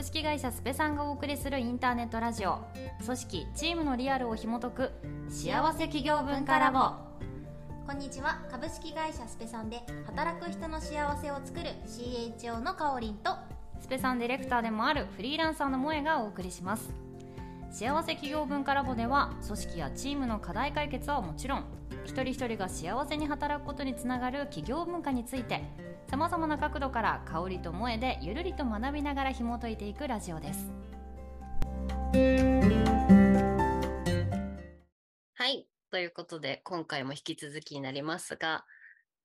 [0.00, 2.60] 株式会社スペさんがお送りするインターネットラジオ。
[3.04, 4.92] 組織チームのリアルを紐解く。
[5.28, 6.92] 幸せ企業文化ラボ。
[7.86, 8.42] こんにちは。
[8.50, 13.32] 株式会社スペさんで働く人の幸せを作る CHO のかおりんと
[13.78, 16.94] スペさんディレクターでもあるフリーランサーの萌えがお送りします。
[17.70, 21.64] 幸せ企業文化ラボでは組織やチームの課題解決はもちろん
[22.06, 25.62] 一人一人が幸せに働くことにつながる企業文化について
[26.10, 30.68] さまざまな角度から香りと萌えでゆるりと学びながら紐解いていくラジオです
[35.34, 35.68] はい。
[35.92, 38.64] ということで、今回も引き続きになりますが、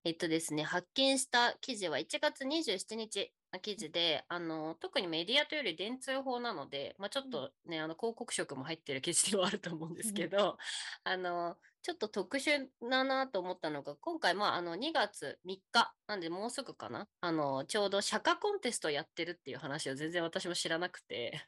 [0.03, 10.57] えっとですね、発見した記事は1月27日記事で、あの、特にメディアというより電通法なので、まあ、ちょっとね、あの、広告色も入ってる記事ではあると思うんですけど、
[11.03, 21.41] あの、ちょっと特殊だなと思ったのが、今回、まあ、あの、2月3日、なんでもうすぐかな、あの、ちょうど釈迦コンテストやってるっていう話を全然私も知らなくて、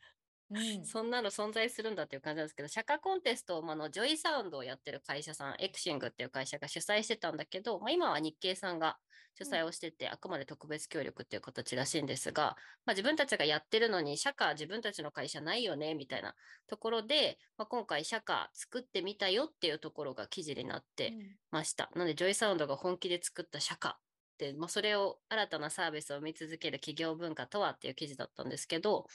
[0.50, 0.86] うん。
[0.86, 8.98] そんなの存在するんだっていう感じなんですけど、社歌コンテストを、まあ、あのジョイサウンドをやってる会社さん、エクシングっていう会社が主催してたんだけど、まあ、今は日経さんが
[9.36, 16.34] 主催をしてて、あくまで特別協力っていう形らしいんですが、まあ、自分たちがやってるのに、社歌自分たちの会社ないよね、みたいな
[16.68, 21.14] ところで、まあ、今回社歌作ってみたよっていうところが記事になって
[21.52, 21.92] ました。
[21.94, 23.94] なので、ジョイサウンドが本気で作った社歌
[24.38, 29.06] で、まあ、それを新たなサービスを見続ける企業文化とはっていう記事だったんですけど、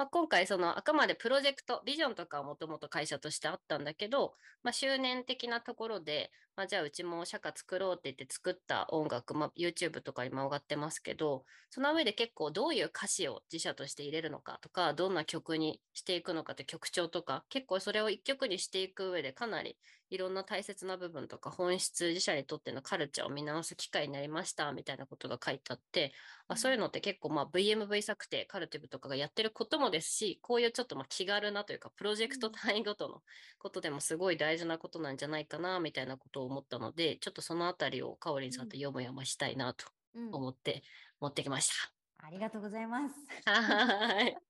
[0.00, 19.76] まあ、今回そのあくまでプロジェクトビジョンとかはもともと会社としてあったんだけど、まあ、周年的なところで、まあ、じゃあうちも社会作ろうって言って作った音楽、まあ、YouTube とかにも上がってますけどその上で結構どういう歌詞を自社として入れるのかとかどんな曲にしていくのかって曲調とか結構それを一曲にしていく上でかなり
[20.10, 26.12] いろんな大切な部分とか本質自社にとってのカルチャーを見直す機会になりましたみたいなことが書いてあって
[26.48, 33.22] あそういうのって結構まあ VMV 策定カルティブとかがやってることもですしこういうちょっとまあ気軽なというかプロジェクト単位ごとの
[33.58, 40.30] ことでもすごい大事なことなんじゃないかなみたいなことを思ったのでちょっとそのあたりをかおりんさんとよもやましたいなとうん。
[40.30, 40.82] 思って
[41.20, 41.72] 持ってきまし
[42.18, 43.14] ありがとうございます。
[43.44, 43.52] た。
[43.62, 44.42] はい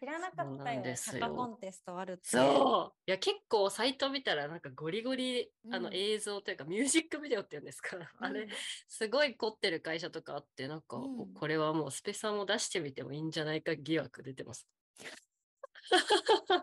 [0.00, 0.84] 知らなかったよ。
[0.84, 2.22] よ釈迦コンテストあるって。
[2.24, 3.00] そう。
[3.06, 5.94] いや結構サイト見たらなんかゴリゴリ、あのうん。
[5.94, 8.48] 映像というかミュージックビデオっていうんですか、あれ
[8.88, 11.34] すごい凝ってる会社とかあってなんか、うん。
[11.34, 14.66] これはもうスペさんも出してみてもいいんじゃないか疑惑出てます。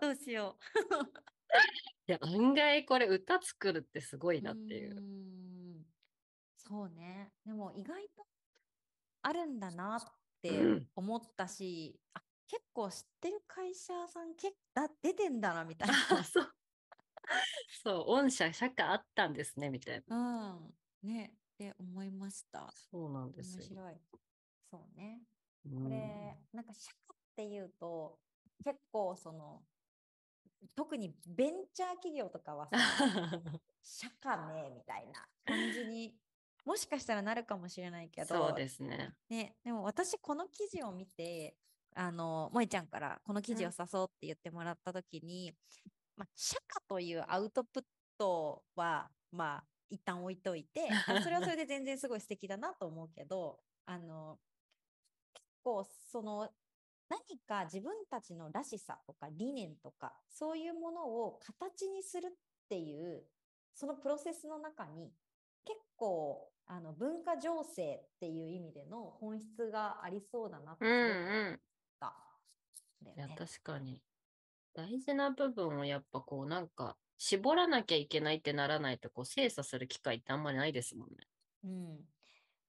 [0.00, 0.58] どうしよ
[2.06, 4.94] いや案外これ歌作るってすごういなっていう。
[5.00, 5.86] ん。
[6.56, 7.32] そうね。
[7.46, 8.26] でも意外と
[9.22, 10.00] あるんだなっ
[10.42, 10.86] てうん。
[10.94, 12.20] 思ったし、あ
[12.54, 16.48] 結構知ってる会社さん結だ出てんだなみたいあそう
[17.82, 20.16] そう御社社会あったんですねみたいな。
[20.16, 20.58] な。
[21.02, 21.08] うん。
[21.08, 22.72] ねって思いました。
[22.90, 23.64] そうなんで面すよ。
[23.64, 23.94] 白い。
[24.70, 25.20] そうね。
[25.66, 28.18] うんこれ、なんか社会っていうと
[28.62, 29.62] 結構その
[30.76, 32.78] 特にベンチャー企業とかはさ
[33.82, 36.14] 社会ねみたいな感じに
[36.64, 39.14] もしかしたらなるかもしれないけどそうですね。
[39.28, 41.56] ね、でも私この記事を見て
[41.94, 45.52] あの萌ちゃんからこの記事を誘うって言ってもらった時に、
[46.16, 47.82] まあ、社会というアウトプッ
[48.18, 54.38] トはまあ一旦置いといてあそれはそれで 全然すごい素敵だなと思うけどあの
[55.32, 56.52] 結構その
[57.08, 62.30] 何か自分たちのらしさとか理念とかそういうものを形にするっ
[62.68, 63.24] ていう
[63.74, 65.12] そのプロセスの中に
[65.64, 70.84] 結構あの文化情勢っていう意味での本質がありそうだなって
[73.12, 73.36] んだいやよね。
[73.38, 74.00] 確かに。
[74.74, 81.16] 大事な部分をやっぱこうなんか絞らなきゃいけないってならないとこう精査する機会ってあんまりないですもんね。
[81.64, 81.98] うん、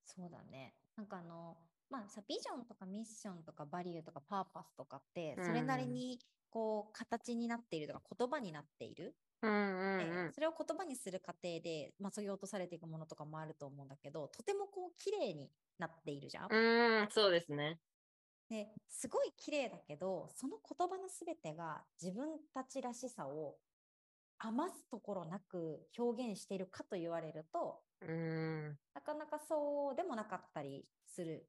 [0.05, 0.75] そうだね。
[0.95, 1.57] なんかあの、
[1.89, 6.19] まあさ、ビジョンとかミッションとかバリューとかパーパスとかって、それなりうんに
[6.49, 9.15] こう形になっているとか言葉になっている。
[9.41, 10.33] うんうんでうん。
[10.33, 16.47] それを言葉にする過程で、まあ、そぎ落とされていくものとかもあると思うんだけど、とてもこう綺麗になっているじゃん。
[16.49, 17.79] うん、そうですね。
[18.49, 23.55] ですごい綺麗だけどその言葉のすべてが自分たちらしさを
[24.37, 28.77] 余すところなく表現しているかと言われるとうん。
[28.93, 31.47] なかなかそうでもなかったりする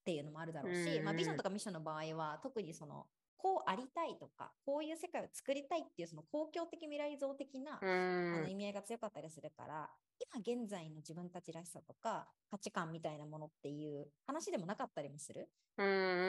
[0.00, 3.06] っていうのもあるだろうし、まあ、ビジョンとかミッションの場合は特にその
[3.38, 7.86] こうありたいとかこういう世界を作りたいっていうその公共的未来像的な、う
[8.30, 8.56] あの意ん。
[8.56, 9.90] 味合いが強かったりするから
[10.34, 15.50] 今現在の自分たちらしさとか価値観みたいなものっていう話でもなかったりもする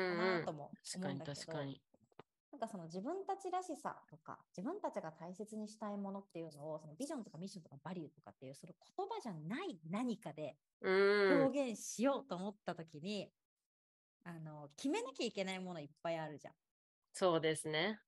[0.07, 0.18] かう。
[0.18, 1.81] なんとも確かに思うんだけど、確かに。
[2.51, 11.51] なんかその自分たちらしさとか自分たちが大切にしたいものっていうのをそのビジョンとかミッションとかバリューとかっていうその言葉じゃない何かでうん。
[11.51, 13.31] 表現しようと思った時に、
[14.25, 16.54] あの、決めなきゃいけないものいっぱいあるじゃん。
[17.19, 17.99] そうですね。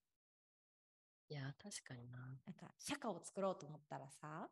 [1.30, 2.18] いや、確かにな。
[2.46, 4.50] なんか、社歌を作ろうと思ったらさ、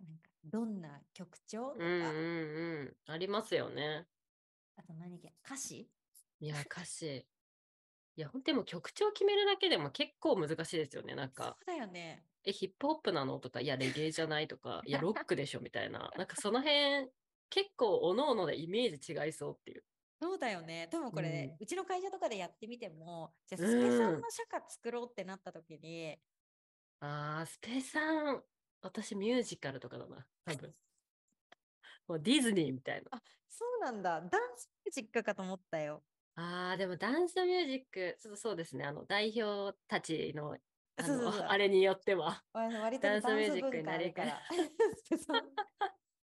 [0.00, 1.70] なんか、どんな曲調？
[1.70, 2.06] とか、うんうん
[2.82, 2.96] うん。
[3.06, 4.08] ありますよね。
[4.76, 5.90] あと何か歌詞？
[6.40, 7.26] いや、歌詞。
[8.16, 11.14] いや、ほんとでも曲調決めるだけでも結構難しいですよね。
[11.14, 12.26] なんそうか、だよね。
[12.44, 13.40] え、ヒップホップなの？
[13.40, 14.48] とか、いや、レゲエじゃない？
[14.48, 16.12] とか、いや、ロックでしょみたいな。
[16.16, 17.10] なんかその辺、
[17.50, 19.84] 結構、おのおのでイメージ違いそうっていう。
[20.20, 20.88] そうだよね。
[20.90, 26.18] 多分これ、ううちの会社とかでやってみても、じゃあ、うんスペさんの社歌作ろうってなった時に、
[27.00, 28.44] あー、スペさん、
[28.80, 30.74] 私ミュージカルとかだな、多分。
[32.08, 33.22] もうディズニーみたいな。
[33.48, 34.20] そうなんだ。
[34.20, 36.02] ダンスミュージックかと思ったよ。
[36.36, 40.56] あー、でもダンスミュージック、ちょっとそうですね、あの、代表たちの、
[40.96, 42.44] あの、そうそうそう あれによっては。
[42.52, 44.24] わ割とダンスミュージックに文化あるか。
[44.24, 45.46] なりから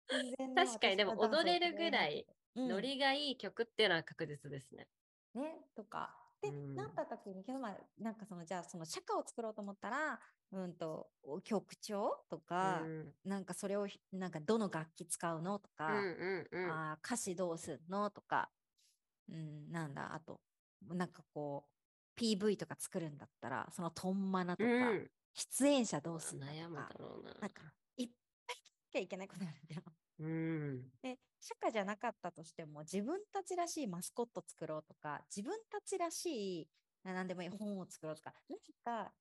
[0.54, 2.26] 確かにでも踊れるぐらい
[2.56, 4.88] ノリがいい曲っていうのは確実ですね。
[5.34, 6.14] ね、とか。
[6.40, 10.20] で、うんなった時に、けどまあ、なんかその、じゃあその社歌を作ろうと思ったら、
[10.52, 16.72] うんと、お曲調とか、うんなんかそれをひ、なんかどの楽器使うのとうか、んうんうん。
[16.72, 18.50] あー歌詞どうすんのとか、
[19.28, 20.40] うん、なんだ、あと、
[20.82, 21.66] なんかこ
[22.16, 27.34] う、PV とか作るんだったら、そのトンマナとか、うん出演者どうすんの悩むだとか、ろうな。
[27.40, 27.60] なんか、
[27.98, 28.08] いっ
[28.46, 28.56] ぱい
[28.88, 29.82] 聞きゃいけないことあるんだよ。
[30.18, 30.82] うん。
[31.02, 36.68] で、社歌じゃなかったとしても、自分たちらしいマスコット作ろうとか、自分たちらしい、
[37.04, 39.12] ななんでもいい本を作ろうとか、何か、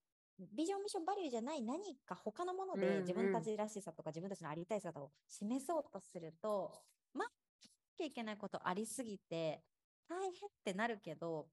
[0.53, 6.74] ビジョンミッションバリューじゃない何か他のものうんで自分たうんちらしさとか自分たちのありたい姿を示そうとすると、
[7.13, 7.27] まあ、
[7.63, 9.62] 聞かなきゃいけないことありすぎて、
[10.09, 10.31] 大変っ
[10.63, 11.48] てなるけど、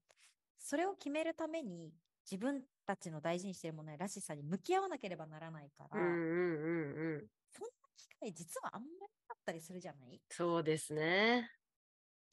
[0.59, 1.93] それを決めるために
[2.29, 7.27] 自分たちの大事にしているものやらしさに向き合わなければならないから、うんうんうんうん。
[7.51, 9.13] そんな機会実はあんまり
[9.43, 10.21] ったりするじゃない？
[10.29, 11.49] そうですね。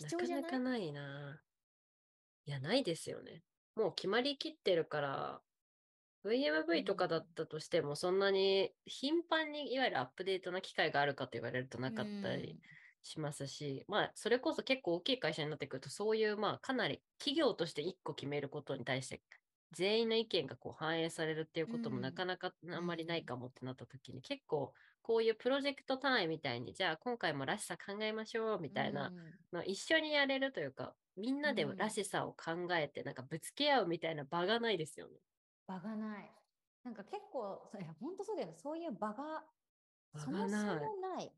[0.00, 0.42] なか貴重じゃない？
[0.44, 1.42] なかないな。
[2.46, 3.42] いや、ないですよね。
[3.74, 5.40] もう決まりきってるから、
[6.24, 12.60] VMV とかだったとしても、そんなに頻繁にいわゆるアップデートな機会があるかと言われるとなかったり
[13.02, 19.22] しますし、まあ、それこそ結構大きい会社になってくると、そういう、まあ、かなり企業として一個決めることに対して、
[19.72, 24.72] 全員の意見がこう反映されるっていうこともうんなかなかあんまりないかもってなった時に、結構
[25.02, 29.12] こういうプロジェクト単位みたいに、じゃあ今回もらしさ考えましょうみたいな
[29.52, 35.14] うん一緒にやれるというか、みんなでうんらしさを考えて、なんかぶつけ合うみたいな場がないですよね。
[35.66, 36.32] 場がない。
[36.84, 38.54] なんか結構、そいや本当そうだよね。
[38.56, 39.44] そういう場が
[40.12, 40.56] 場そもそ。
[40.56, 41.32] もない。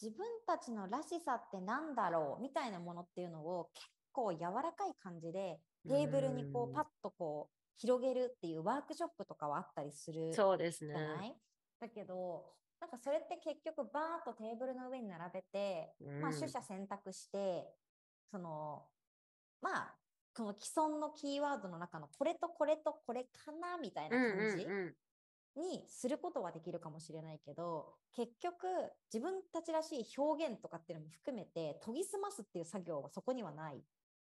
[0.00, 5.58] 自分たちのらしさってなんだろうみたいなものっていうのを結構柔らかい感じで
[5.88, 11.06] テーブルにこうパッとこう広げるっていうワークショップとかはあったりするそうですねじゃ。
[11.16, 11.34] ない？
[11.80, 12.44] だけど、
[12.80, 17.66] なんかそれって結局バーッとテーブルの上に並べて、まあうん取捨選択して、
[18.30, 18.82] その、
[19.62, 19.94] まあ、
[20.36, 24.94] この既存のキーワードの中のこれとこれとこれかなみたいなうん感じうんうん。
[25.56, 28.66] にすることはできるかもしれないけど、結局
[29.12, 33.82] 自分たちらしい表現とかっていうのも含めて研ぎ澄ますっていう作業はそこにはない、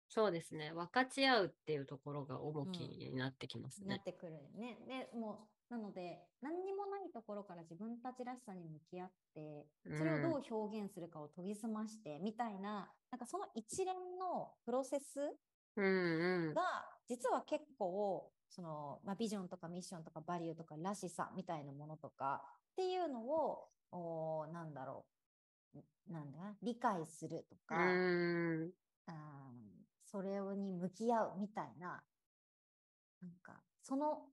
[0.09, 0.71] そうですね。
[0.73, 3.87] 分かち合うっていうところが重きになってきますね。
[3.89, 4.77] なってくるよね。
[4.87, 15.19] で、もう、なので、何にもないところから自分たちらしさに向き合って、それをどう表現するかを研ぎ澄まして、みたいな、なんかその一連のプロセス
[15.75, 16.53] うんうん。
[16.55, 16.61] が、
[17.07, 25.05] 実は結構、その、まあ、ビジョンとかミッションとかバリューとからしさみたいなものとかっていうのを、おーなんだろ
[25.75, 26.57] う、なんだ？
[26.63, 27.79] 理解するとか、う
[28.65, 28.71] ん。
[29.07, 29.68] あー
[30.11, 32.03] それに向き合うみたいな、
[33.21, 34.27] なんか、その、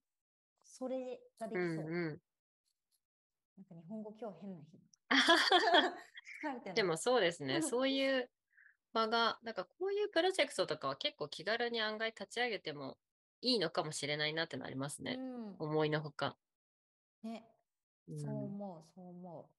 [0.64, 1.86] それができそう。
[1.86, 2.20] うんうん。
[3.58, 4.78] なんか日本語今日変な日。
[6.74, 7.56] でもそうですね。
[7.56, 8.30] う んそういう
[8.92, 12.98] 場が、なんかこういうプロジェクトとかは結構気軽に案外立ち上げても
[13.42, 15.22] いいのかもしれないなってなりますね。
[15.58, 16.38] 思いのほか。
[17.24, 17.30] うん。
[17.30, 17.44] ね、
[18.08, 19.50] うんそう思う、そう思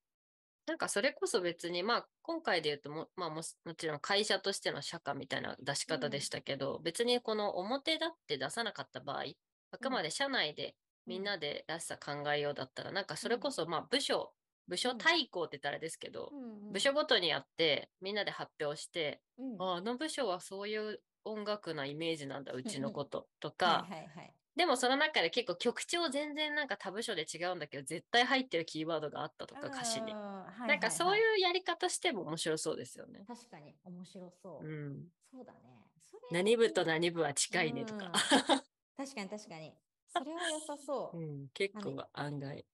[0.67, 9.23] なんかそれこそ別に、まあ今回で言うとも、まあもしもちろん会社としての社歌みたいな出し方でしたけど、別にこの表だって出さなかった場合、
[9.71, 10.75] あくまで社内で
[11.07, 11.09] う。
[11.09, 14.33] みんなでらしさ考えようだったら、なんかそれこそまあ部署、
[14.67, 14.97] 部署うん。
[14.97, 16.67] 対抗って言ったらあれですけど、うん、うん。
[16.67, 23.87] うん部署ごとにやってみんなで発表して、うんああの部署はそういう音楽なイメージなんだ、うちの こととはか。
[24.57, 30.15] でもその中で結構曲調全然なんか他部署で違うんだけど、絶対入ってるキーワードがあったとか歌詞に。
[30.67, 33.19] なんかそうういうやり方しても面白そうですよね。
[33.19, 33.25] ん。
[33.25, 34.67] 確かに面白そう。
[34.67, 35.07] うん。
[35.31, 35.59] そうだね。
[36.31, 38.07] 何部といい何部は近いねとか。
[38.07, 39.73] う ん確かに確かに。
[40.07, 41.21] それは良さそうう。
[41.21, 42.65] ん、結何構案外。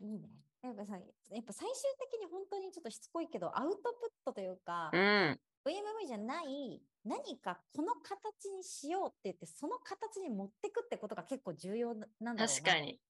[0.00, 0.30] いいね。
[0.62, 5.40] やっぱさ、やっぱ最終的に本当にちょっとしつこいけど、アウトプットというか、うん。
[5.66, 12.54] VMV じゃない何かこの形にしようって言ってその形に持ってくってことが結構重要ななんだろうな。
[12.54, 13.00] 確かに。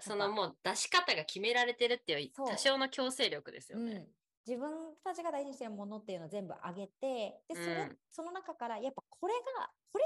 [0.00, 3.92] そのもう出し方が決められてるっていう多少の強制力ですよね。
[3.92, 4.06] うん、
[4.46, 4.70] 自分
[5.02, 7.98] たちが大事にしてるものっていうのを全部上げてでそれ、うん。
[8.10, 10.04] その中からやっぱこれがこれ、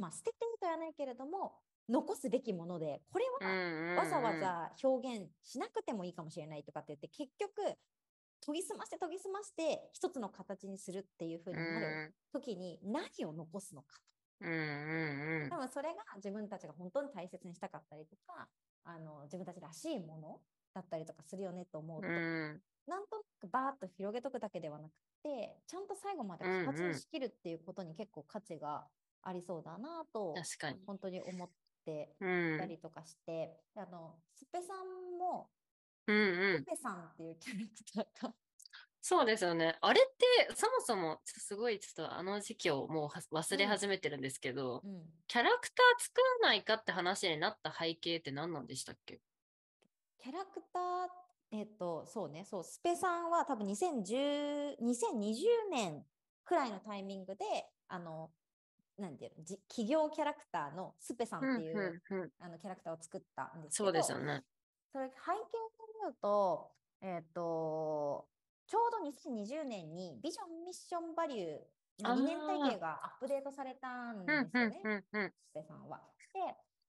[0.00, 1.54] まあ、捨てていいとはないけれども
[1.88, 7.76] 残すべきものでこれはわざわざ表現しなくてもいいかもしれないとかって言って結局
[8.46, 13.98] 研ぎ澄まして研ぎ澄まして一つの形にするっていう風になる時に何を残すのか
[14.40, 15.50] うんうんうん。
[15.50, 18.48] 多分それが自分たちが本当に大切にしたかったりとか
[18.84, 20.40] あの自分たちらしいもの
[20.74, 22.60] だったりとかするよねと思うと、うん。
[22.86, 28.86] なんとなくバーッと広げとくだけではなくてちゃんと最後までうんうん形にしきるっていうことに結構価値が
[29.22, 30.80] ありそうだなと確かに。
[30.86, 31.48] 本当に思っ
[31.84, 35.48] てうんたりとかして、あのスペさんも
[36.06, 36.62] うんうん。
[36.62, 38.34] スペさんっていうキャラクターが。
[39.00, 39.76] そうですよね。
[39.80, 40.16] あれっ
[40.48, 45.02] てそもそもすごいちょっとあの時期をもうは忘れうん始めてるんですけど、うん。
[45.28, 49.20] キャラクター作らないかって話になった背景って何なんでしたっけ？
[50.18, 51.08] キャラクター
[51.52, 56.04] えっ、とそうねそうスペさんは多分2010 2020年
[56.44, 57.44] くらいのタイミングで
[57.86, 58.32] あの
[58.98, 62.30] なんていうのじ企業キャラクターのスペさんっていう、うんうんうん。
[62.40, 64.42] あのキャラクターを作ったんですけどそうですよね。
[64.92, 66.70] それ背景で言うと、
[67.02, 68.26] えっ、と、
[68.66, 76.00] ちょうど2020年にビジョンミッションバリュー、まあ、あー2年体系がアップデートされたんうんですよね、スペさんは。
[76.34, 76.40] で、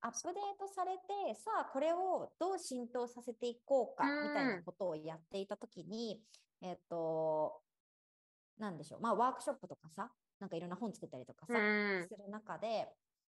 [0.02, 6.20] アップデートされて、さあ、これをどう浸透させていこうかうんみたいなことをやっていたときに、
[6.62, 7.62] えっ、と、
[8.58, 12.08] なんでしょう、まあ、ワークショップとかさ、なんかいろんな本作ったりとかさ、うん。
[12.08, 12.88] する中で、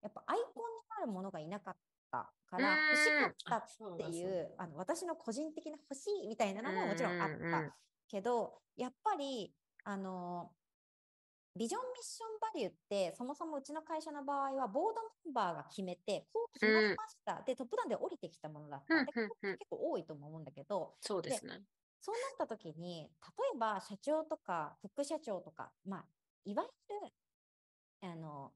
[0.01, 1.75] やっぱアイコンになるものがいなかっ
[2.11, 2.97] たから、うん欲
[3.37, 7.75] しかったっていうう、あの私の個人的な欲しいみたいなのももちろんあっうんうんうんた
[8.09, 10.51] けど、やっぱり、あの、
[11.55, 17.43] ビジョンミッションバリューって、そもそもうちの会社の場合は、ボードメンバーが決めて、こう決まりました。
[17.45, 18.95] で、トップダウンで降りてきたものだった。
[18.95, 21.61] で、うんうんうんここ結構多いとも思うんだけど、そうですね。
[22.01, 23.07] そうなった時に、例
[23.55, 26.05] えば社長とか副社長とか、まあ、
[26.45, 28.53] いわゆる、あの、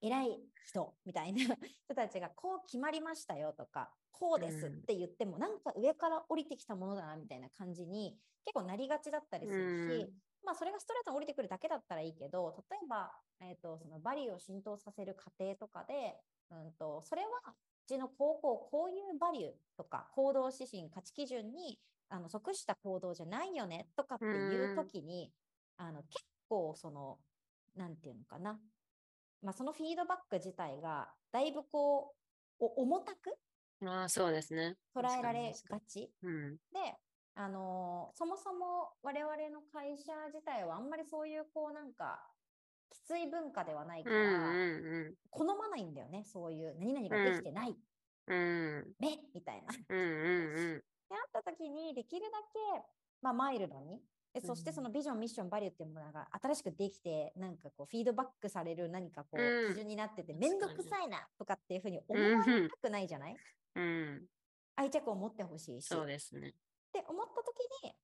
[0.00, 1.40] 偉い人みたいな
[1.84, 10.12] 人たちがこう決まりましたよとか、こうですって言っても、なんか上から降りてきたものだなみたいな感じに結構なりがちだったりするし、
[10.44, 25.32] まあそれがストレートに降りてくるだけだったらいいけど、例えば、えっ、と、そのバリューを浸透させる過程とかで、うんと、それはうちの高校、こういうバリューとか行動指針、価値基準にあの即した行動じゃないよねとかっていう時に、
[25.76, 27.18] あの結構その、
[27.76, 28.58] なんていうのかな。
[29.42, 32.14] まあそのフィードバック自体がだいぶこ
[32.60, 33.36] う、お重たく
[33.84, 34.76] ああ、そうですね。
[34.94, 36.10] 捉えられがち。
[36.22, 36.56] うん。
[36.72, 36.96] で、
[37.34, 42.18] あのーそもそも我々の会社自体はあんまりそういうこうなんか
[42.90, 44.52] きつい文化ではないかうんら、う
[45.10, 47.76] ん好まないんだよねそういう何々ができてない、
[48.26, 48.38] うん。
[48.38, 49.68] うんねみたいな。
[49.88, 50.02] うんう
[50.78, 52.82] んであった時にできるだけ、
[53.22, 54.00] まあ、マイルドに
[54.38, 62.38] でそしてうんそのビジョンミッションバリューっていうものが新しくできてなんかこうフィードバックされる何かこううん基準になってて確かに面倒くさいなとかっていうふうに思うん。
[62.38, 63.36] わうんれたくないじゃない？
[63.76, 64.26] うん。
[64.76, 65.86] 愛着を持ってほしいし。
[65.86, 66.48] そうですね。
[66.48, 66.52] っ
[66.92, 67.94] て思った時に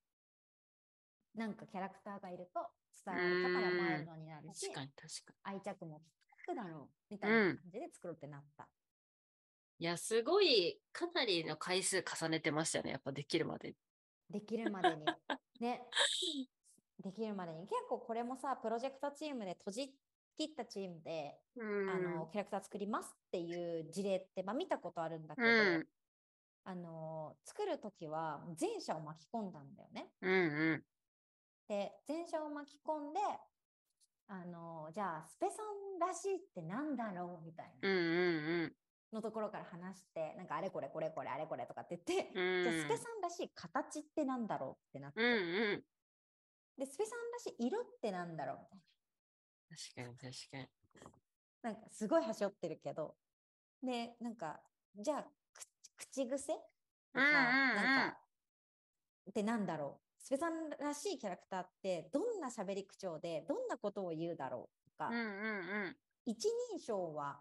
[1.35, 2.61] なんかキャラクターがいると
[3.05, 5.55] 伝わり方もマイルドになるし確かに確かに。
[5.55, 6.01] 愛着も
[6.39, 8.67] つくだろうみたいな感じで作ろうってなった。
[9.79, 12.93] いや、すごい、かなりの回数重ねてましたよね。
[12.93, 13.75] やっぱできるまで。
[14.33, 15.05] できるまでに。
[15.61, 15.83] ね。
[16.99, 17.61] できるまでに。
[17.69, 19.95] 結構これもさ、プロジェクトチームで閉じ
[20.37, 21.91] 切ったチームで、うん。
[21.91, 25.87] あのキャラクター作りますっていう事例って、まあ、見たことあるんだけど、うん
[26.65, 30.07] あの作る時は全社を巻き込んだんだよね。
[30.21, 30.85] うんうん。
[31.67, 33.19] で全社を巻き込んで
[34.29, 37.45] あのじゃあスペさんらしいってなんだろう？
[37.45, 38.73] みたいうんなうん
[39.13, 42.63] のところから話して、なんかあれこれこれこれあれこれとかって言って、うん。
[42.63, 45.83] じゃあスペさんらしい形ってなんだろうってなって、うんうん。
[46.79, 50.69] でスペさんらしい色ってなんだろうみたい確かに確かに。
[51.63, 53.15] ななんかすごい端折ってるけど
[53.83, 54.61] でなんか
[54.97, 55.63] じゃあく
[55.97, 56.61] 口癖とか、
[57.15, 58.17] うんうんうんなんか
[59.31, 65.25] ってなんだろうスペさんらしいキャラクターってどんな喋り口調でどんなことを言うだろうとか、うんうんう
[65.89, 65.97] ん。
[66.27, 67.41] 一人称は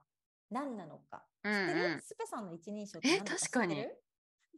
[0.49, 1.23] 何なのか。
[1.43, 3.87] うん知ってる、うんスペさんの一人称ってえ確かに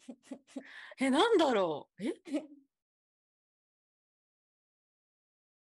[1.00, 2.14] え、なんだろうえ？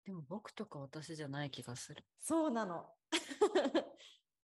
[0.03, 2.03] でも僕とか私じゃない気がする。
[2.19, 2.89] そうなの。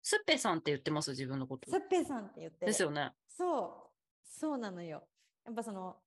[0.03, 1.81] スッペさんって言ってます、自分のことス。
[1.89, 2.67] ペさんって言ってる。
[2.67, 3.13] ですよね。
[3.29, 3.97] そう。
[4.23, 5.09] そうなのよ。
[5.45, 6.03] やっぱその、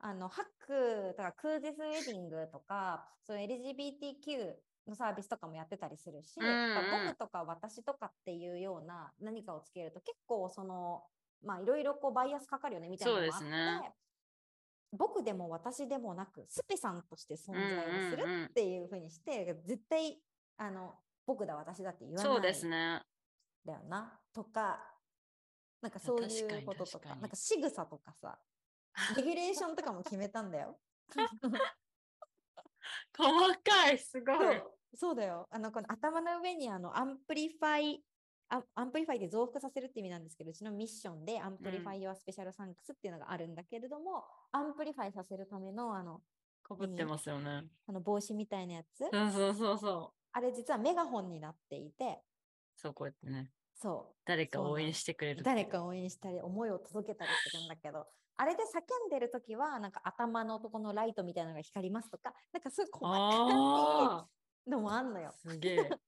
[0.00, 4.56] あのハックとかクーゼスウェディングとかそういう LGBTQ
[4.88, 11.02] のサービスとかもやってたりするし、うん僕とか私とかっていうような何かをつけると結構その
[11.44, 13.92] まあいろいろこうバイアスかかるよねみたいなのがあって、そうですね
[14.92, 20.18] 僕でも私でもなくスペさんとして存在をするうんうんうんっていうふうにして、絶対
[20.56, 20.94] あの
[21.26, 23.02] 僕だ私だって言わないそうですね。
[23.66, 24.80] だよなとか
[25.82, 28.38] なんかそういうことと確かにかなんか仕草とかさ
[29.16, 30.78] レギュレーションとかも決めたんだよ。
[33.16, 33.30] 細
[33.62, 34.62] かい、すごい。
[34.94, 38.02] そうだよあのこの頭の上にあの amplify
[38.50, 46.22] あ amplify で増幅させるって意味なんですけどうちのミッションでアンプリファイ your special thanks っていうのがあるんだけれども、 amplify させるためのあの
[46.62, 47.64] かぶってますよね。
[47.86, 50.18] あの帽子みたいなやつ、そうそうそうそう。
[50.32, 52.20] あれ実はメガホンになっていて
[52.74, 53.50] そう、こうやってね。
[53.74, 55.40] そ誰か応援してくれる。
[55.40, 64.37] う誰かを応援したり思いを届けたりするんだけどあれで叫んでる時はなんか頭のとこのライトみたいなのが光りますとかなんかそういう細あかい
[64.68, 65.76] のもあんのよあ。、すげえ。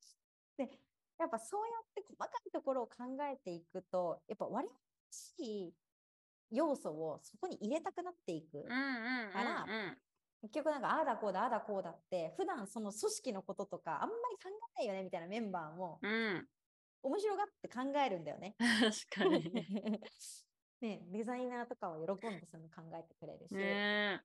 [0.57, 0.71] で
[1.19, 4.71] やっぱそうやって細かいところを考えていくとやっぱ我々ら
[5.11, 5.75] しい
[6.51, 8.59] 要素をそこに入れたくなっていく。
[8.59, 9.99] うんうんうんからうん。
[10.43, 14.49] 結局なんかああだこうだああだこうだって普段その組織のこととかあんまり考
[14.79, 16.49] えないよねみたいなメンバーもうん。
[17.03, 18.57] 面白がって考えるんだよね。
[18.59, 19.53] 確かに。
[20.81, 24.25] ねデザイナーとかは喜んでその考えてくれるし、ね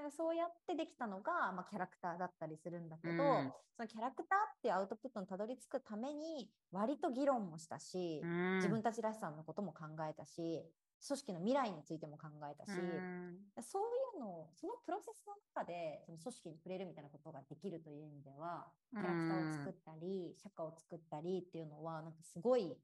[0.00, 8.56] からそうやってできたのが、まあ、キャラクターだったりするんだけど、うんそのキャラクターっていうアウトプットにたどり着くために割と議論もしたしえ。、うん。
[8.56, 10.66] 自分たちらしさのことも考えたし
[11.00, 13.82] 組織の未来についても考えたし、うんそう
[14.16, 22.76] いうのをそのプロセスの中でその組織に触れるみたいなことができるという意味ではキャラクターを作ったり、社会を作ったりっていうのはなんかすごい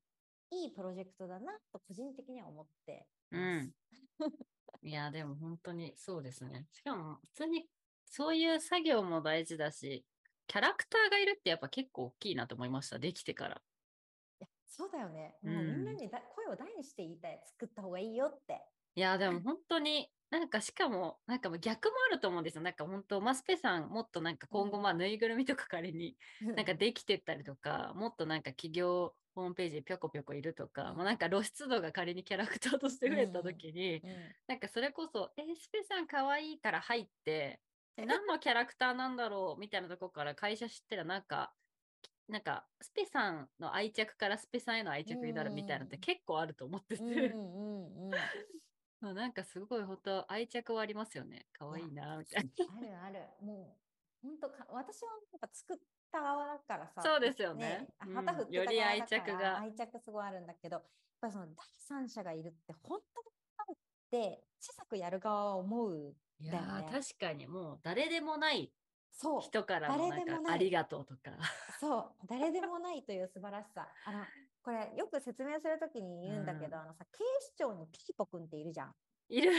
[0.51, 4.56] いいプロジェクトだなと個人的には思ってうます。
[4.87, 4.89] ん。
[4.89, 6.67] いや、でも本当にそうですね。
[6.73, 7.69] しかも、普通に
[8.07, 10.05] そういう作業も大事だし、
[10.47, 12.99] キャラクターがいるってやっぱ結構大きいなと思いました。
[12.99, 13.57] できてから。
[13.57, 15.37] いやそうだよね。
[15.43, 17.41] うんもうみんなにだ声を大にして言いたい。
[17.47, 18.63] 作った方がいいよって。
[18.97, 22.63] いや、でも本当に、なんかしかも、なんかもう逆もあると思うんですよ。
[22.63, 34.35] なんか本当、マスペさん、もっとなんか今後、うんまあ、ぬいぐるみとか仮に、なんかできてったりとか、もっとなんか企業ホームページにぴょこぴょこいるとか、うんもうなんか露出度が仮にキャラクターとして増えた時に、うん。
[34.49, 37.61] なんかそれこそ、えースペさんかわいいから入って、
[37.97, 41.55] で何のキャラクターなんだろうみたいなとこから会社知ったらなんか、
[42.29, 47.35] なんかスペさんの愛着からスペさんへの愛着になるみたいなのってうん結構あると思ってて、
[49.15, 51.47] なんかすごい本当愛着はありますよね。
[51.53, 52.51] かわいいなみたいな。
[52.77, 53.47] あるある。
[53.47, 53.77] も
[54.23, 55.77] う、本当か、私はなんか作っ
[56.11, 57.03] た側だからさ。
[57.03, 60.85] そうですよねうん旗振ってたより愛着が愛着すごいあるんだけど、やっ
[61.21, 63.31] ぱりその第三者がいるって本当だ
[63.73, 63.77] っ
[64.11, 66.17] て、小さくやる側は思う。
[66.39, 68.71] いや確かにもう誰でもない
[69.11, 69.41] そう。
[69.41, 71.33] 人からのありがとうとか。
[71.81, 73.89] そう、誰でもないという素晴らしさ。
[74.05, 74.25] あの、
[74.67, 78.93] これよく説明するときに言うんだけど、うんあのさ、警視庁にピーポくんっているじゃん。
[79.29, 79.53] いる。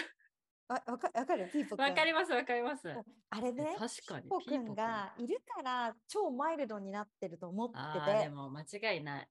[0.67, 1.49] わ、わかわかる？
[1.49, 1.81] ピーポくん。
[1.83, 2.93] わかりますわかります。
[3.29, 9.29] あれね、確かにピーポくんんがいるから超マイルドになってると思ってああ、でて、も間違いない。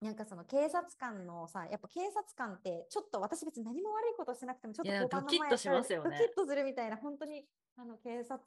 [0.00, 7.44] なんかその警察官のさ、やっぱ警察官ってちょっと私別に何も悪いことしてなくてもちょっとドキッとしますよねドキッとするみたいな、本当に
[7.78, 8.40] あの警察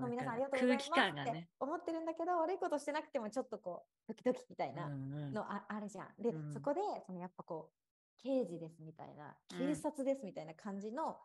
[0.00, 0.36] の皆さんあ。
[0.36, 1.48] りがとうござい空ますって気感がね。
[1.60, 4.86] 思ってるんだけど、悪いことしてなくてもちょっとこう、ドキドキみたいな。
[4.86, 4.96] うんう
[5.30, 6.08] んのああるじゃん。
[6.18, 11.18] で、うんそこでそのやっぱこう刑事ですみたいなうん警察ですみたいな感じの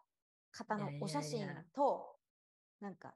[0.51, 2.17] 方のお写真いやと、
[2.81, 3.13] なんか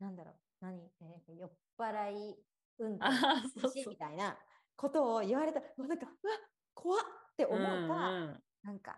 [0.00, 2.36] なんだろう何、えー酔っ払い
[2.78, 3.10] 運あ
[3.56, 4.36] 転みたいな
[4.74, 6.34] ことを言われたらもうなんかうわ
[6.74, 7.00] 怖っ
[7.32, 8.96] って思うか、うんうんなんか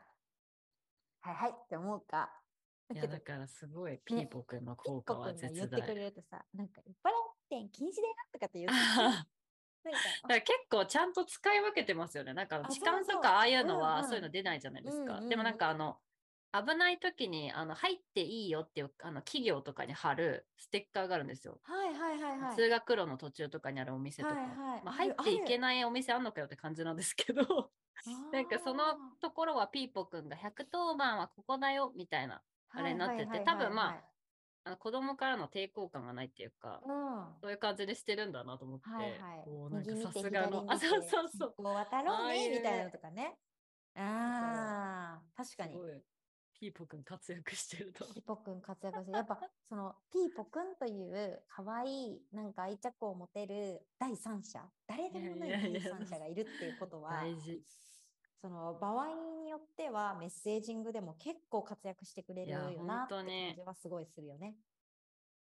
[1.20, 2.30] はいはいって思うか
[2.88, 5.94] だいや、けどだからすごい、ピーポくんの効果はコくんが言絶ってく大。
[5.94, 7.12] れるとさなんか酔っ払い
[7.50, 8.70] 運転禁止だよとかって言う
[9.84, 12.32] だから結構ちゃんと使い分けてますよね。
[12.32, 15.20] なんか痴漢とかああいうのはそういうの出ないじゃないですか。
[15.20, 15.98] でもなんかあの
[16.52, 21.60] 危ない時にあの入っていいよっていうあの企業とかに貼るステッカーがあるんですよ。
[21.64, 24.34] はいはいはいはい通学路の途中とかにあるお店とか。
[24.34, 27.42] はいはいまあ、入っていけないお店あんのかよって感じなんですけど、
[28.32, 34.04] なんかそのあところはピーポくんが110番はここだよみたいなーあれになってて多分まあ
[34.66, 36.92] あの子供からの抵抗感がないっていうか、うん。
[37.42, 39.44] そういう感じでしてるんだなと思って、はいはい。
[39.46, 41.54] おーなんかさすがの、あ、そうそうそう。
[41.54, 43.36] こう渡ろうねみたいなのとかね。
[43.94, 45.76] ああ確かに。
[46.58, 48.06] ピーポくん活躍してると。
[48.06, 55.80] ピーポくん活躍してやっぱ そのピーポくんという可愛いなんか愛着を持てる第三者誰でもないいやいやいや。
[55.80, 57.62] 第三者がいるっていうことは大事。
[58.44, 59.06] その場合
[59.42, 63.26] によってはメッセージングでも結構活躍してくれるよなって感
[63.56, 64.54] じはすごいするよね。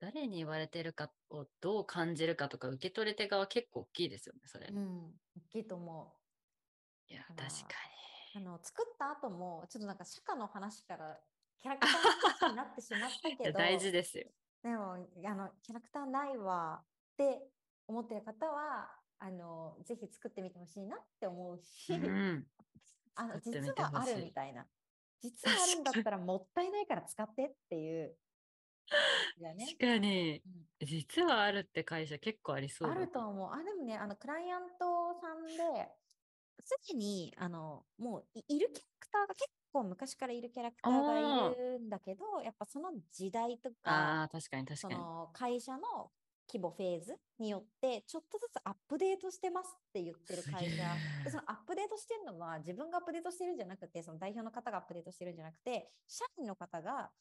[0.02, 4.68] 誰に言われてるかをどう感じるかとか、受け取り手側結構大きいですよね、それ。
[4.70, 5.12] うん、大
[5.50, 6.14] きいと思
[7.08, 7.76] いや、ま確あか
[8.36, 8.38] う。
[8.38, 11.18] あの作った後もちょっとなんか社歌の話から
[11.58, 14.26] キャラクターの話になってしまったけど、 大事ですよ。
[14.62, 14.98] でもあ
[15.36, 17.48] のキャラクターないわって
[17.88, 22.48] 思ってる方はあのぜひ作ってみてほしいなって思うし、うん。
[23.16, 24.66] あの実はあるみたいな
[25.22, 28.18] 実はあるんだったらもったいないから使ってっていう。
[29.42, 33.52] だね確かに、うん実はあるって会社結構ありそうあだると思う。
[33.52, 35.92] あ、でもね、あの、クライアントさんで、
[36.64, 44.94] すでに、あの、もうい、いるキャラクターが結構昔からいるキャラクターがいるんだけど、やっぱその時代とか、ああ、確かに確かに。
[44.94, 46.12] その会社の
[46.50, 50.84] 規模フェーズによって、ちょっとずつアップデートしてますって言ってる会社。
[51.30, 57.12] そのアップデートしてるのは、自分がアップデートしてるんじゃなくて、その代表の方がアップデートしてるんじゃなくて、社員の方が、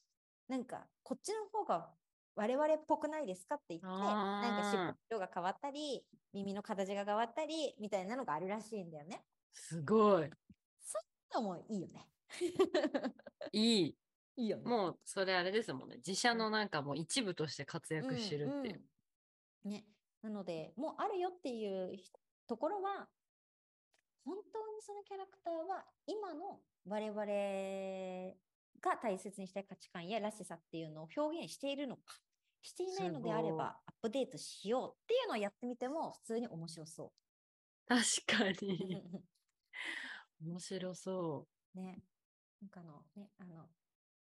[0.48, 1.90] なんか、こっちの方が
[2.34, 9.22] 我々っぽくないですかって言って、なんか尻尾が変わったり、耳の形が変わったり、みたいなのがあるらしいんだよね。
[9.52, 10.30] すごい。
[10.80, 10.98] そ
[11.34, 12.08] ういうのもいいよね。
[13.52, 13.96] いい。
[14.38, 14.64] いいよね。
[14.64, 15.96] もう、それあれですもんね。
[15.96, 18.62] 自社のなんかもう一部として活躍してるっていう。
[18.62, 18.88] うんうん
[19.68, 19.84] ね。
[20.22, 22.10] なので、もうあるよっていうひ
[22.48, 23.08] ところは、
[24.24, 27.24] 本当にそのキャラクターは今の我々
[28.80, 32.02] が大切にしたい価値観やらしさっていうのを表現しているのか、
[32.62, 37.12] していないのであればアップデートしようっていうのをやってみても普通に面白そ
[37.86, 38.64] 確かう。
[38.64, 39.02] に。
[40.44, 42.02] 面白そね。
[42.60, 43.68] なんかあの、ね、あの、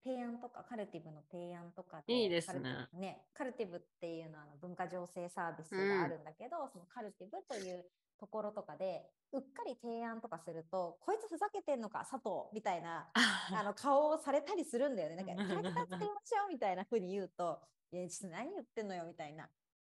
[0.03, 3.25] 提案とか、カルティブの提案とかいいですねブね。
[3.33, 7.85] カルティブっていうのはあの文化情勢サービスうんがあるんだけど、そのカルティブという
[8.19, 13.55] ところとかで、うっかり提案とかすると、こいつふざけてんのか、佐藤みたいなう。
[13.55, 15.15] あの顔をされたりするんだよね。
[15.15, 17.59] なんか、うんキャラクター作りましょうみたいな風に言うと、
[17.91, 19.49] いや、ちょっと何言ってんのよみたいな。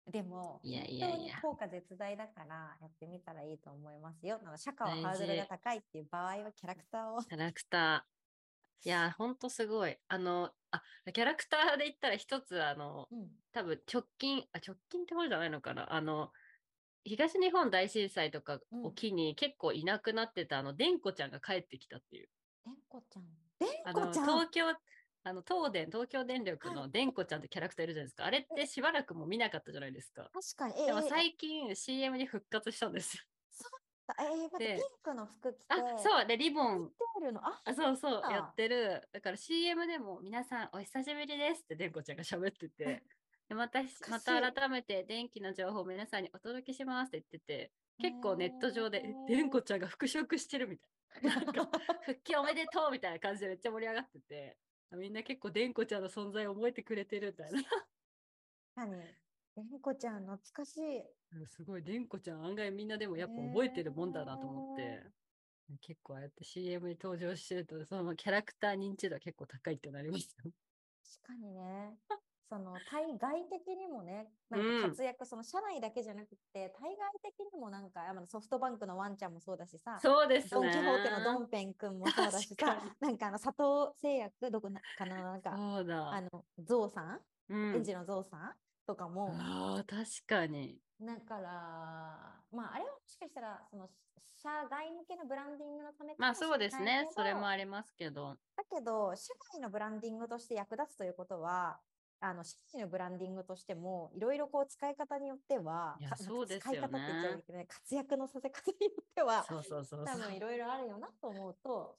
[0.06, 4.40] でも、いやいやいや本当に効果絶大だから、やってみたらいいと思いますよ。
[4.56, 7.22] 社会はハードルが高いっていう場合は、キャラクターを。
[7.22, 8.19] キャラクター。
[8.84, 9.98] いや、ほんとすごい。
[10.08, 15.92] あの、あ、キャラクターで言ったら一つ、あの、うん、多分直近、あ、直近ってことじゃないのかな。
[15.92, 16.32] あの、
[17.04, 22.30] 東日本大震災とかを機に結構いなくなってた、あの、でんこちゃんが帰ってきたっていう。
[22.64, 23.24] でんこちゃん。
[23.58, 24.40] であの、んこちゃん。
[24.40, 24.64] 東京、
[25.22, 28.24] あの、東電、東京電力のでんこちゃんってキャラクターいるじゃないですか。
[28.26, 30.32] あれってしばらくもう見なかったじゃないですか。
[30.32, 30.74] 確かに。
[30.80, 33.22] えでもえ最近 CM に復活したんですよ。
[34.18, 35.64] えー、でピンクの服着て。
[35.68, 36.26] あ、そう。
[36.26, 36.90] で、リボン。
[37.42, 39.08] あ、あ、そうそう、あやってる。
[39.12, 43.02] だから CM でも皆さんお久しぶりですってでんこちゃんが喋ってて、
[43.48, 50.86] でまた、また改めて電気の情報を皆さんにお届けしますって言ってて、結構ネット上で、えでんこちゃんが復職してるみた
[51.20, 51.34] いな。
[51.52, 54.56] なんか、復帰おめでとうみたいな感じでめっちゃ盛り上がってて、
[54.92, 57.62] みんな結構でんこちゃんの存在を覚えてくれてるみたいな。
[59.56, 60.98] 何でんこちゃん、懐かしい。
[61.32, 65.02] うんすごい、でんこちゃん案外みんなでもやっぱ覚えてるもんだなと思って、
[65.80, 70.50] 結構ああやって CM に登場してると、そのキャラクター認知度は結構高いってなりますよ。
[71.22, 71.94] 確かにね。
[72.48, 80.50] その対外的にもね、なんうんか活躍、その社内だけじゃなくて、対外的にもなんか、あのソフトバンクのワンちゃんもそうだしさ、そうですね。
[80.50, 86.10] ドン・キホーテのドンペン君もそうだしさなんかあの佐藤製薬、どこなかな、なんか、そうだ。
[86.10, 88.54] あの、ゾウさん、うん園児のゾウさん？
[88.90, 90.76] とかも、ああ、確かに。
[91.00, 93.88] だから、まあ、あれはもしかしたら、その、
[94.42, 96.80] 社外向けのブランディングのためかまあそうです。
[96.80, 98.36] ねそれもどありますけど。
[98.56, 101.78] だけど、社外のブランディングとして役立つということは、
[102.20, 110.04] あの、社内のブランディングとしても、いろいろこう使い方によっては、そうですよね使い方って言っちゃうけどね、活躍のさせ方によっては、そうそうそうそう。
[110.04, 111.96] 多分いろいろあるよなと思うと、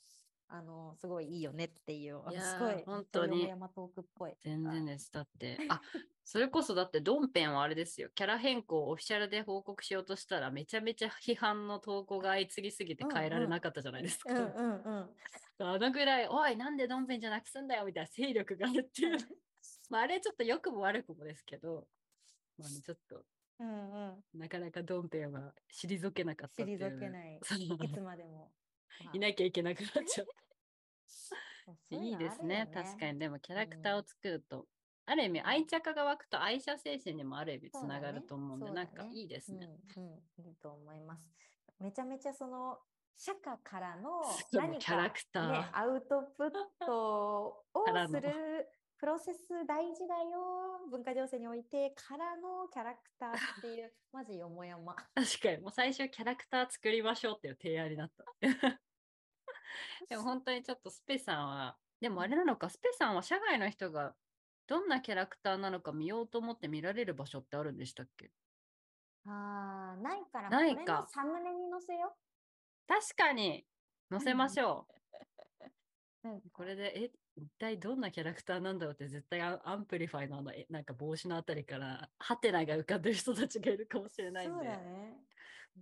[0.53, 4.33] あの、すごいいいよねっていう、あいすごい、本当に山トークっぽい。
[4.41, 5.09] 全然です。
[5.11, 5.81] だって、あ、
[6.25, 8.09] それこそだってドンペンはあれですよ。
[8.13, 14.33] キャラ変更をオフィシャルで報告しようとしたら、めちゃめちゃ批判の投稿が相次ぎすぎて変えられなかったじゃないですか。
[14.33, 15.09] うんうんうん。
[15.59, 19.17] あのぐらい、おい、なんでドンペンじゃなくすんだよみたいな勢力があるっていう。
[19.89, 21.87] まあ、あれちょっと良くも悪くもですけど、
[22.57, 23.23] まあね、ちょっと、
[23.59, 24.39] うんうん。
[24.39, 26.63] なかなかドンペンは退けなかった。
[26.63, 27.37] 退けない。
[27.37, 27.39] い
[27.93, 28.51] つまでも。
[29.03, 30.27] まあいなきゃいけなくなっちゃう。
[31.07, 31.35] そ
[31.91, 32.61] ういういですね。
[32.61, 33.19] あるよ確かに。
[33.19, 34.67] でもキャラクタうんーを作ると、
[35.05, 39.67] ある意味うん愛着が湧くと愛社精神にもある意味つながると思うんで、そうだなんかねいいですね。
[39.97, 40.07] うんう
[40.41, 41.29] ん、いいと思います。
[41.79, 42.79] めちゃめちゃその
[43.17, 44.21] 社会からの
[44.53, 46.51] 何か、キャラクターね、アウトプッ
[46.85, 48.67] トをする
[49.01, 54.95] プロセス大事だよ文化情勢においてからのキャラクターっていう マジよもやま。
[54.95, 58.23] 確かに、もう最初キャラクター作りましょうっていう提案になった。
[60.07, 64.15] でも本当にちょっとスペさんは、でもあれなのか、スペさんは社外の人が
[64.67, 68.31] どんなキャラクターなのか見ようと思って見られる場所ってあるんでしたっけ？
[69.25, 72.15] あーないから、ないかサムネに載せよ
[72.87, 73.65] 確かに
[74.11, 74.93] 載せましょう。
[76.27, 76.43] なんう。
[76.51, 85.17] これで、え、一体どんなキャラクターなんだろうって絶対 amplify のあの、えなんか帽子のあたりから、ハテナが浮かんでる人たちがいるかもしれないんそうで、だね。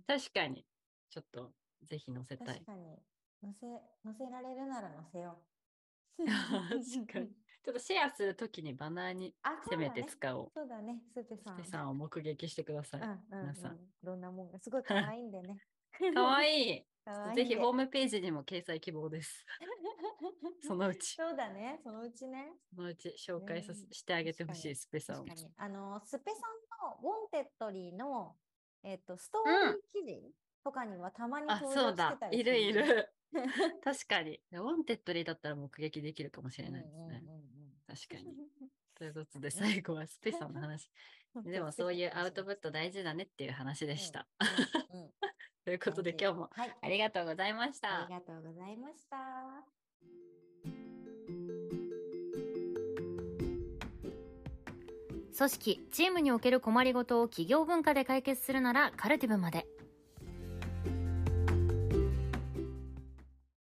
[0.06, 0.66] 確かに、
[1.10, 2.60] ちょっと、ぜひ載せたい。
[2.60, 3.02] 確かに。
[3.42, 3.66] 載せ、
[4.04, 5.42] 載せられるなら載せよ
[6.18, 6.24] う。
[6.26, 7.34] 確かに。
[7.62, 9.34] ちょっとシェアするときにバナーに
[9.68, 9.90] せめ。
[9.90, 10.50] て使おう。
[10.54, 11.56] そうだね、スペスさん。
[11.56, 13.00] ペさんを目撃してください。
[13.00, 13.90] うんうん皆さんうん。
[14.02, 15.58] どんなもんが、すごい可愛いんでね。
[16.14, 16.89] かわいい。
[17.06, 19.44] いいんぜひでホームページにも掲載希望です。
[20.62, 22.52] そのうち、そうだね、そのうちね。
[22.74, 25.24] そのうち紹介させうんしてあげてほしい、スペさん。
[25.56, 28.36] あの、スペさんのウォンテッドリーの、
[28.82, 32.28] えっと、ストーリー記事とかにはたまにあ、登そうだ場してた。
[32.30, 32.86] りいるいすね。
[32.86, 33.14] る。
[33.82, 34.40] 確かに。
[34.52, 37.02] ウォンテッドリーだったら目撃できるかもしれないですね。
[37.02, 37.50] うんうんうんうん
[37.86, 38.36] 確かに。
[38.94, 40.90] ということで、最後はスペさんの話。
[41.44, 44.28] でもそういうアウトプット大事だねっていう話でした。
[44.90, 45.14] うんうんうん
[45.70, 46.76] ということで今日もはい。
[46.82, 48.14] ありがとうございましたあり。
[48.16, 49.16] がとうございました。
[55.38, 59.68] 組織チームにおける困りごとを企業文化で解決するならカルティブまで